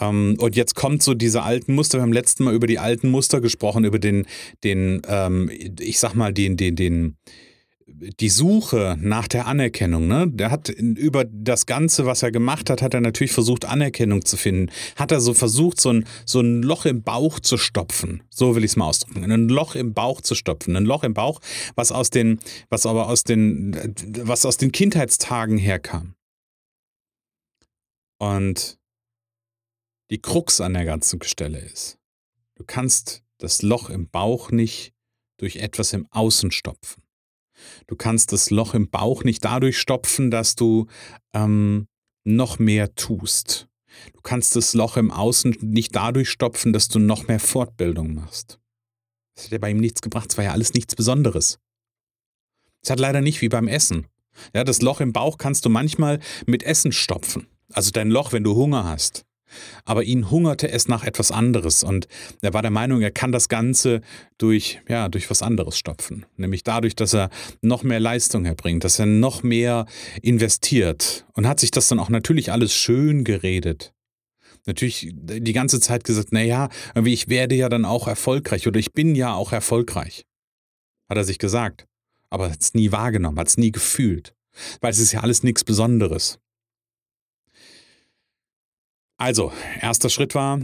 Ähm, 0.00 0.36
und 0.38 0.56
jetzt 0.56 0.74
kommt 0.74 1.02
so 1.02 1.14
diese 1.14 1.42
alten 1.42 1.74
Muster. 1.74 1.98
Wir 1.98 2.02
haben 2.02 2.12
letzten 2.12 2.44
Mal 2.44 2.54
über 2.54 2.66
die 2.66 2.78
alten 2.78 3.10
Muster 3.10 3.40
gesprochen, 3.40 3.84
über 3.84 3.98
den, 3.98 4.26
den, 4.62 5.02
ähm, 5.08 5.50
ich 5.80 5.98
sag 5.98 6.14
mal, 6.14 6.32
den, 6.32 6.56
den, 6.56 6.76
den, 6.76 7.16
die 7.86 8.30
Suche 8.30 8.96
nach 8.98 9.28
der 9.28 9.46
Anerkennung, 9.46 10.06
ne? 10.06 10.26
Der 10.28 10.50
hat 10.50 10.68
über 10.70 11.24
das 11.24 11.66
Ganze, 11.66 12.06
was 12.06 12.22
er 12.22 12.32
gemacht 12.32 12.70
hat, 12.70 12.80
hat 12.80 12.94
er 12.94 13.00
natürlich 13.00 13.32
versucht, 13.32 13.66
Anerkennung 13.66 14.24
zu 14.24 14.36
finden. 14.36 14.72
Hat 14.96 15.12
er 15.12 15.20
so 15.20 15.34
versucht, 15.34 15.80
so 15.80 15.90
ein, 15.90 16.06
so 16.24 16.40
ein 16.40 16.62
Loch 16.62 16.86
im 16.86 17.02
Bauch 17.02 17.40
zu 17.40 17.58
stopfen. 17.58 18.22
So 18.30 18.56
will 18.56 18.64
ich 18.64 18.72
es 18.72 18.76
mal 18.76 18.86
ausdrücken. 18.86 19.30
Ein 19.30 19.48
Loch 19.48 19.74
im 19.74 19.92
Bauch 19.92 20.22
zu 20.22 20.34
stopfen. 20.34 20.76
Ein 20.76 20.86
Loch 20.86 21.04
im 21.04 21.12
Bauch, 21.12 21.40
was 21.74 21.92
aus 21.92 22.10
den, 22.10 22.40
was 22.70 22.86
aber 22.86 23.08
aus 23.08 23.24
den, 23.24 23.76
was 24.22 24.46
aus 24.46 24.56
den 24.56 24.72
Kindheitstagen 24.72 25.58
herkam. 25.58 26.14
Und 28.18 28.78
die 30.10 30.20
Krux 30.20 30.60
an 30.60 30.72
der 30.72 30.86
ganzen 30.86 31.22
Stelle 31.22 31.58
ist, 31.58 31.98
du 32.54 32.64
kannst 32.64 33.22
das 33.38 33.62
Loch 33.62 33.90
im 33.90 34.08
Bauch 34.08 34.50
nicht 34.50 34.94
durch 35.36 35.56
etwas 35.56 35.92
im 35.92 36.06
Außen 36.10 36.50
stopfen. 36.50 37.03
Du 37.86 37.96
kannst 37.96 38.32
das 38.32 38.50
Loch 38.50 38.74
im 38.74 38.90
Bauch 38.90 39.24
nicht 39.24 39.44
dadurch 39.44 39.78
stopfen, 39.78 40.30
dass 40.30 40.56
du 40.56 40.86
ähm, 41.32 41.86
noch 42.24 42.58
mehr 42.58 42.94
tust. 42.94 43.68
Du 44.12 44.20
kannst 44.22 44.56
das 44.56 44.74
Loch 44.74 44.96
im 44.96 45.10
Außen 45.10 45.56
nicht 45.60 45.94
dadurch 45.94 46.30
stopfen, 46.30 46.72
dass 46.72 46.88
du 46.88 46.98
noch 46.98 47.28
mehr 47.28 47.40
Fortbildung 47.40 48.14
machst. 48.14 48.58
Das 49.34 49.46
hat 49.46 49.52
ja 49.52 49.58
bei 49.58 49.70
ihm 49.70 49.78
nichts 49.78 50.00
gebracht, 50.00 50.30
es 50.30 50.36
war 50.36 50.44
ja 50.44 50.52
alles 50.52 50.74
nichts 50.74 50.94
Besonderes. 50.94 51.58
Es 52.82 52.90
hat 52.90 53.00
leider 53.00 53.20
nicht 53.20 53.40
wie 53.40 53.48
beim 53.48 53.68
Essen. 53.68 54.06
Ja, 54.54 54.64
das 54.64 54.82
Loch 54.82 55.00
im 55.00 55.12
Bauch 55.12 55.38
kannst 55.38 55.64
du 55.64 55.70
manchmal 55.70 56.20
mit 56.46 56.62
Essen 56.62 56.92
stopfen. 56.92 57.46
Also 57.72 57.90
dein 57.90 58.10
Loch, 58.10 58.32
wenn 58.32 58.44
du 58.44 58.54
Hunger 58.54 58.84
hast. 58.84 59.24
Aber 59.84 60.02
ihn 60.02 60.30
hungerte 60.30 60.70
es 60.70 60.88
nach 60.88 61.04
etwas 61.04 61.30
anderes 61.30 61.84
und 61.84 62.08
er 62.42 62.54
war 62.54 62.62
der 62.62 62.70
Meinung, 62.70 63.02
er 63.02 63.10
kann 63.10 63.32
das 63.32 63.48
Ganze 63.48 64.00
durch, 64.38 64.80
ja, 64.88 65.08
durch 65.08 65.30
was 65.30 65.42
anderes 65.42 65.78
stopfen. 65.78 66.26
Nämlich 66.36 66.64
dadurch, 66.64 66.96
dass 66.96 67.14
er 67.14 67.30
noch 67.60 67.82
mehr 67.82 68.00
Leistung 68.00 68.44
erbringt, 68.46 68.84
dass 68.84 68.98
er 68.98 69.06
noch 69.06 69.42
mehr 69.42 69.86
investiert 70.22 71.26
und 71.34 71.46
hat 71.46 71.60
sich 71.60 71.70
das 71.70 71.88
dann 71.88 71.98
auch 71.98 72.08
natürlich 72.08 72.52
alles 72.52 72.74
schön 72.74 73.24
geredet. 73.24 73.92
Natürlich 74.66 75.12
die 75.12 75.52
ganze 75.52 75.78
Zeit 75.78 76.04
gesagt, 76.04 76.32
naja, 76.32 76.70
ich 77.04 77.28
werde 77.28 77.54
ja 77.54 77.68
dann 77.68 77.84
auch 77.84 78.08
erfolgreich 78.08 78.66
oder 78.66 78.80
ich 78.80 78.92
bin 78.92 79.14
ja 79.14 79.34
auch 79.34 79.52
erfolgreich. 79.52 80.24
Hat 81.08 81.18
er 81.18 81.24
sich 81.24 81.38
gesagt. 81.38 81.86
Aber 82.30 82.50
hat 82.50 82.60
es 82.60 82.74
nie 82.74 82.90
wahrgenommen, 82.90 83.38
hat 83.38 83.48
es 83.48 83.58
nie 83.58 83.72
gefühlt. 83.72 84.34
Weil 84.80 84.90
es 84.90 84.98
ist 84.98 85.12
ja 85.12 85.20
alles 85.20 85.42
nichts 85.42 85.64
Besonderes. 85.64 86.38
Also, 89.16 89.52
erster 89.80 90.10
Schritt 90.10 90.34
war, 90.34 90.60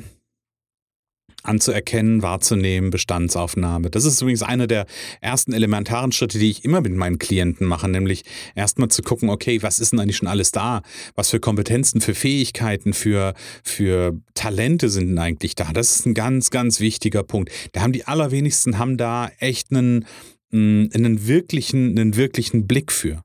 anzuerkennen, 1.42 2.22
wahrzunehmen, 2.22 2.90
Bestandsaufnahme. 2.90 3.90
Das 3.90 4.04
ist 4.04 4.20
übrigens 4.20 4.42
einer 4.42 4.66
der 4.66 4.86
ersten 5.20 5.52
elementaren 5.52 6.12
Schritte, 6.12 6.38
die 6.38 6.50
ich 6.50 6.64
immer 6.64 6.80
mit 6.80 6.94
meinen 6.94 7.18
Klienten 7.18 7.66
mache, 7.66 7.88
nämlich 7.88 8.24
erstmal 8.54 8.88
zu 8.88 9.02
gucken, 9.02 9.30
okay, 9.30 9.62
was 9.62 9.78
ist 9.78 9.92
denn 9.92 10.00
eigentlich 10.00 10.18
schon 10.18 10.28
alles 10.28 10.50
da? 10.50 10.82
Was 11.14 11.30
für 11.30 11.40
Kompetenzen, 11.40 12.00
für 12.00 12.14
Fähigkeiten, 12.14 12.92
für, 12.92 13.34
für 13.64 14.20
Talente 14.34 14.90
sind 14.90 15.08
denn 15.08 15.18
eigentlich 15.18 15.54
da? 15.54 15.72
Das 15.72 15.96
ist 15.96 16.06
ein 16.06 16.14
ganz, 16.14 16.50
ganz 16.50 16.80
wichtiger 16.80 17.22
Punkt. 17.22 17.50
Da 17.72 17.80
haben 17.80 17.92
die 17.92 18.04
allerwenigsten 18.04 18.78
haben 18.78 18.96
da 18.96 19.30
echt 19.38 19.70
einen, 19.70 20.06
mm, 20.50 20.86
einen 20.92 21.26
wirklichen, 21.26 21.98
einen 21.98 22.16
wirklichen 22.16 22.66
Blick 22.66 22.92
für. 22.92 23.22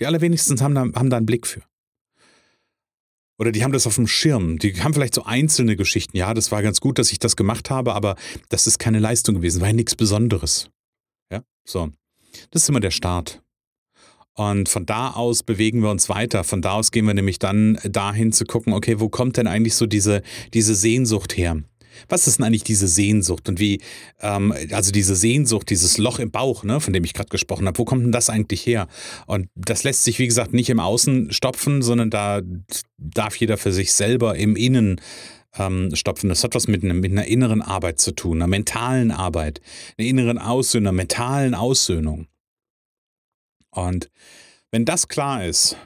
Die 0.00 0.06
allerwenigsten 0.06 0.60
haben 0.60 0.74
da, 0.74 0.80
haben 0.80 1.10
da 1.10 1.18
einen 1.18 1.26
Blick 1.26 1.46
für. 1.46 1.62
Oder 3.40 3.52
die 3.52 3.64
haben 3.64 3.72
das 3.72 3.86
auf 3.86 3.94
dem 3.94 4.06
Schirm. 4.06 4.58
Die 4.58 4.74
haben 4.82 4.92
vielleicht 4.92 5.14
so 5.14 5.24
einzelne 5.24 5.74
Geschichten. 5.74 6.14
Ja, 6.14 6.34
das 6.34 6.52
war 6.52 6.62
ganz 6.62 6.78
gut, 6.82 6.98
dass 6.98 7.10
ich 7.10 7.18
das 7.18 7.36
gemacht 7.36 7.70
habe, 7.70 7.94
aber 7.94 8.16
das 8.50 8.66
ist 8.66 8.78
keine 8.78 8.98
Leistung 8.98 9.36
gewesen, 9.36 9.62
war 9.62 9.68
ja 9.68 9.72
nichts 9.72 9.96
Besonderes. 9.96 10.68
Ja, 11.32 11.42
so. 11.64 11.88
Das 12.50 12.62
ist 12.62 12.68
immer 12.68 12.80
der 12.80 12.90
Start. 12.90 13.42
Und 14.34 14.68
von 14.68 14.84
da 14.84 15.12
aus 15.12 15.42
bewegen 15.42 15.82
wir 15.82 15.90
uns 15.90 16.10
weiter. 16.10 16.44
Von 16.44 16.60
da 16.60 16.72
aus 16.72 16.90
gehen 16.90 17.06
wir 17.06 17.14
nämlich 17.14 17.38
dann 17.38 17.78
dahin 17.82 18.32
zu 18.32 18.44
gucken, 18.44 18.74
okay, 18.74 19.00
wo 19.00 19.08
kommt 19.08 19.38
denn 19.38 19.46
eigentlich 19.46 19.74
so 19.74 19.86
diese, 19.86 20.20
diese 20.52 20.74
Sehnsucht 20.74 21.34
her? 21.36 21.62
Was 22.08 22.26
ist 22.26 22.38
denn 22.38 22.46
eigentlich 22.46 22.64
diese 22.64 22.88
Sehnsucht 22.88 23.48
und 23.48 23.60
wie, 23.60 23.80
ähm, 24.20 24.54
also 24.72 24.92
diese 24.92 25.14
Sehnsucht, 25.14 25.70
dieses 25.70 25.98
Loch 25.98 26.18
im 26.18 26.30
Bauch, 26.30 26.64
ne, 26.64 26.80
von 26.80 26.92
dem 26.92 27.04
ich 27.04 27.14
gerade 27.14 27.28
gesprochen 27.28 27.66
habe, 27.66 27.78
wo 27.78 27.84
kommt 27.84 28.04
denn 28.04 28.12
das 28.12 28.30
eigentlich 28.30 28.64
her? 28.66 28.88
Und 29.26 29.48
das 29.54 29.84
lässt 29.84 30.04
sich, 30.04 30.18
wie 30.18 30.26
gesagt, 30.26 30.52
nicht 30.52 30.70
im 30.70 30.80
Außen 30.80 31.32
stopfen, 31.32 31.82
sondern 31.82 32.10
da 32.10 32.40
darf 32.98 33.36
jeder 33.36 33.56
für 33.56 33.72
sich 33.72 33.92
selber 33.92 34.36
im 34.36 34.56
Innen 34.56 35.00
ähm, 35.56 35.94
stopfen. 35.94 36.28
Das 36.28 36.44
hat 36.44 36.54
was 36.54 36.68
mit, 36.68 36.82
mit 36.82 37.12
einer 37.12 37.26
inneren 37.26 37.62
Arbeit 37.62 38.00
zu 38.00 38.12
tun, 38.12 38.38
einer 38.38 38.46
mentalen 38.46 39.10
Arbeit, 39.10 39.60
einer 39.98 40.08
inneren 40.08 40.38
Aussöhnung, 40.38 40.88
einer 40.88 40.96
mentalen 40.96 41.54
Aussöhnung. 41.54 42.26
Und 43.70 44.10
wenn 44.70 44.84
das 44.84 45.08
klar 45.08 45.44
ist, 45.44 45.76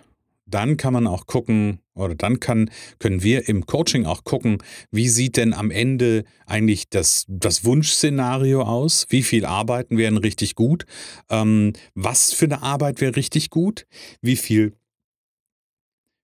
dann 0.47 0.77
kann 0.77 0.93
man 0.93 1.07
auch 1.07 1.27
gucken, 1.27 1.81
oder 1.95 2.15
dann 2.15 2.41
kann, 2.41 2.71
können 2.99 3.23
wir 3.23 3.49
im 3.49 3.67
Coaching 3.67 4.07
auch 4.07 4.25
gucken, 4.25 4.59
wie 4.91 5.09
sieht 5.09 5.37
denn 5.37 5.55
am 5.55 5.71
Ende 5.71 6.25
eigentlich 6.47 6.89
das, 6.89 7.25
das 7.29 7.65
Wunschszenario 7.65 8.63
aus? 8.63 9.07
Wie 9.11 9.23
viel 9.23 9.45
Arbeiten 9.45 9.97
wären 9.97 10.17
richtig 10.17 10.55
gut? 10.55 10.87
Ähm, 11.31 11.73
was 11.95 12.33
für 12.33 12.47
eine 12.47 12.63
Arbeit 12.63 13.01
wäre 13.01 13.17
richtig 13.17 13.51
gut? 13.51 13.87
Wie 14.21 14.37
viel, 14.37 14.75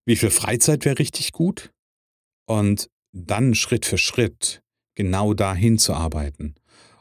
wie 0.05 0.17
viel 0.17 0.31
Freizeit 0.31 0.85
wäre 0.85 0.99
richtig 0.99 1.33
gut? 1.33 1.73
Und 2.47 2.91
dann 3.13 3.55
Schritt 3.55 3.87
für 3.87 3.99
Schritt 3.99 4.63
genau 4.95 5.35
dahin 5.35 5.79
zu 5.79 5.95
arbeiten 5.95 6.55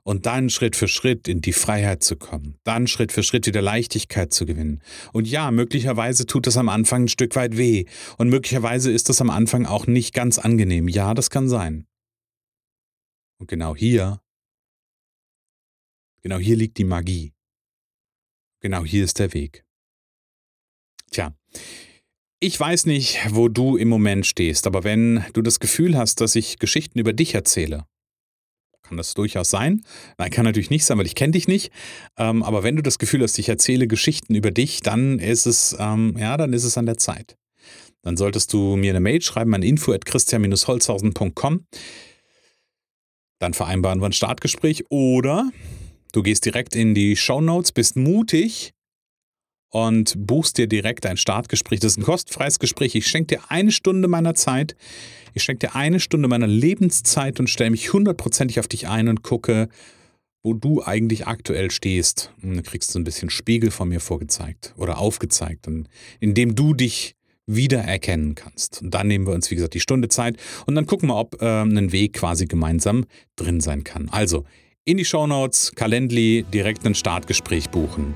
und 0.10 0.26
dann 0.26 0.50
Schritt 0.50 0.76
für 0.76 0.88
Schritt 0.88 1.28
in 1.28 1.40
die 1.40 1.54
Freiheit 1.54 2.02
zu 2.02 2.16
kommen, 2.16 2.58
dann 2.64 2.88
Schritt 2.88 3.12
für 3.12 3.22
Schritt 3.22 3.46
wieder 3.46 3.62
Leichtigkeit 3.62 4.34
zu 4.34 4.48
gewinnen. 4.48 4.82
Und 5.14 5.28
ja, 5.28 5.52
möglicherweise 5.52 6.26
tut 6.26 6.48
das 6.48 6.58
am 6.58 6.68
Anfang 6.68 7.04
ein 7.04 7.08
Stück 7.10 7.36
weit 7.36 7.58
weh 7.58 7.86
und 8.18 8.30
möglicherweise 8.30 8.92
ist 8.92 9.10
das 9.10 9.22
am 9.22 9.30
Anfang 9.30 9.68
auch 9.68 9.86
nicht 9.86 10.16
ganz 10.16 10.40
angenehm. 10.40 10.88
Ja, 10.88 11.14
das 11.14 11.30
kann 11.30 11.48
sein. 11.48 11.86
Und 13.38 13.50
genau 13.50 13.76
hier, 13.76 14.20
genau 16.24 16.40
hier 16.40 16.56
liegt 16.56 16.80
die 16.80 16.86
Magie. 16.86 17.36
Genau 18.62 18.84
hier 18.84 19.04
ist 19.04 19.20
der 19.20 19.32
Weg. 19.36 19.64
Tja, 21.12 21.38
ich 22.40 22.60
weiß 22.60 22.88
nicht, 22.88 23.20
wo 23.30 23.48
du 23.48 23.78
im 23.78 23.90
Moment 23.90 24.26
stehst, 24.26 24.66
aber 24.66 24.84
wenn 24.84 25.24
du 25.34 25.44
das 25.44 25.60
Gefühl 25.60 25.96
hast, 25.96 26.20
dass 26.20 26.34
ich 26.34 26.58
Geschichten 26.58 26.98
über 26.98 27.14
dich 27.14 27.36
erzähle, 27.36 27.86
kann 28.90 28.98
das 28.98 29.14
durchaus 29.14 29.50
sein. 29.50 29.84
Nein, 30.18 30.32
kann 30.32 30.46
natürlich 30.46 30.72
nicht 30.72 30.84
sein, 30.84 30.98
weil 30.98 31.06
ich 31.06 31.16
kenne 31.16 31.32
dich 31.32 31.48
nicht. 31.48 31.72
Ähm, 32.18 32.44
aber 32.44 32.64
wenn 32.64 32.76
du 32.76 32.82
das 32.82 32.98
Gefühl 32.98 33.22
hast, 33.22 33.38
ich 33.38 33.48
erzähle 33.48 33.88
Geschichten 33.88 34.36
über 34.36 34.52
dich, 34.52 34.82
dann 34.82 35.20
ist 35.20 35.46
es, 35.46 35.76
ähm, 35.80 36.16
ja, 36.18 36.36
dann 36.38 36.54
ist 36.54 36.64
es 36.64 36.78
an 36.78 36.88
der 36.88 36.98
Zeit. 36.98 37.38
Dann 38.02 38.18
solltest 38.18 38.52
du 38.54 38.76
mir 38.76 38.92
eine 38.92 39.00
Mail 39.00 39.22
schreiben 39.22 39.54
an 39.54 39.62
info.christian-holzhausen.com. 39.62 41.66
Dann 43.40 43.54
vereinbaren 43.54 44.02
wir 44.02 44.08
ein 44.08 44.14
Startgespräch 44.14 44.86
oder 44.90 45.52
du 46.12 46.24
gehst 46.24 46.46
direkt 46.46 46.76
in 46.76 46.96
die 46.96 47.16
Show 47.16 47.42
Notes, 47.42 47.72
bist 47.72 47.96
mutig 47.96 48.74
und 49.70 50.16
buchst 50.18 50.58
dir 50.58 50.68
direkt 50.68 51.06
ein 51.06 51.18
Startgespräch. 51.18 51.80
Das 51.80 51.94
ist 51.94 51.98
ein 51.98 52.04
kostenfreies 52.04 52.60
Gespräch. 52.60 52.96
Ich 52.96 53.08
schenke 53.08 53.38
dir 53.38 53.44
eine 53.50 53.72
Stunde 53.72 54.08
meiner 54.08 54.36
Zeit. 54.36 54.76
Ich 55.34 55.44
schenke 55.44 55.68
dir 55.68 55.76
eine 55.76 56.00
Stunde 56.00 56.28
meiner 56.28 56.48
Lebenszeit 56.48 57.40
und 57.40 57.50
stelle 57.50 57.70
mich 57.70 57.94
hundertprozentig 57.94 58.60
auf 58.60 58.68
dich 58.68 58.88
ein 58.88 59.08
und 59.08 59.24
gucke, 59.24 59.70
wo 60.44 60.54
du 60.54 60.84
eigentlich 60.84 61.28
aktuell 61.28 61.70
stehst. 61.70 62.32
Und 62.42 62.56
dann 62.56 62.64
kriegst 62.64 62.94
du 62.94 63.00
ein 63.00 63.04
bisschen 63.04 63.30
Spiegel 63.30 63.72
von 63.72 63.90
mir 63.90 64.00
vorgezeigt 64.00 64.74
oder 64.78 64.98
aufgezeigt, 64.98 65.68
indem 66.20 66.56
du 66.56 66.74
dich 66.74 67.16
wiedererkennen 67.46 68.36
kannst. 68.36 68.82
Und 68.82 68.94
dann 68.94 69.08
nehmen 69.08 69.26
wir 69.26 69.34
uns, 69.34 69.50
wie 69.50 69.56
gesagt, 69.56 69.74
die 69.74 69.80
Stunde 69.80 70.08
Zeit 70.08 70.38
und 70.66 70.76
dann 70.76 70.86
gucken 70.86 71.10
wir, 71.10 71.16
ob 71.16 71.42
äh, 71.42 71.62
ein 71.62 71.92
Weg 71.92 72.14
quasi 72.14 72.46
gemeinsam 72.46 73.06
drin 73.36 73.60
sein 73.60 73.84
kann. 73.84 74.08
Also 74.10 74.46
in 74.86 74.98
die 74.98 75.06
Shownotes, 75.06 75.74
Calendly, 75.76 76.46
direkt 76.54 76.86
ein 76.86 76.96
Startgespräch 76.96 77.70
buchen. 77.70 78.16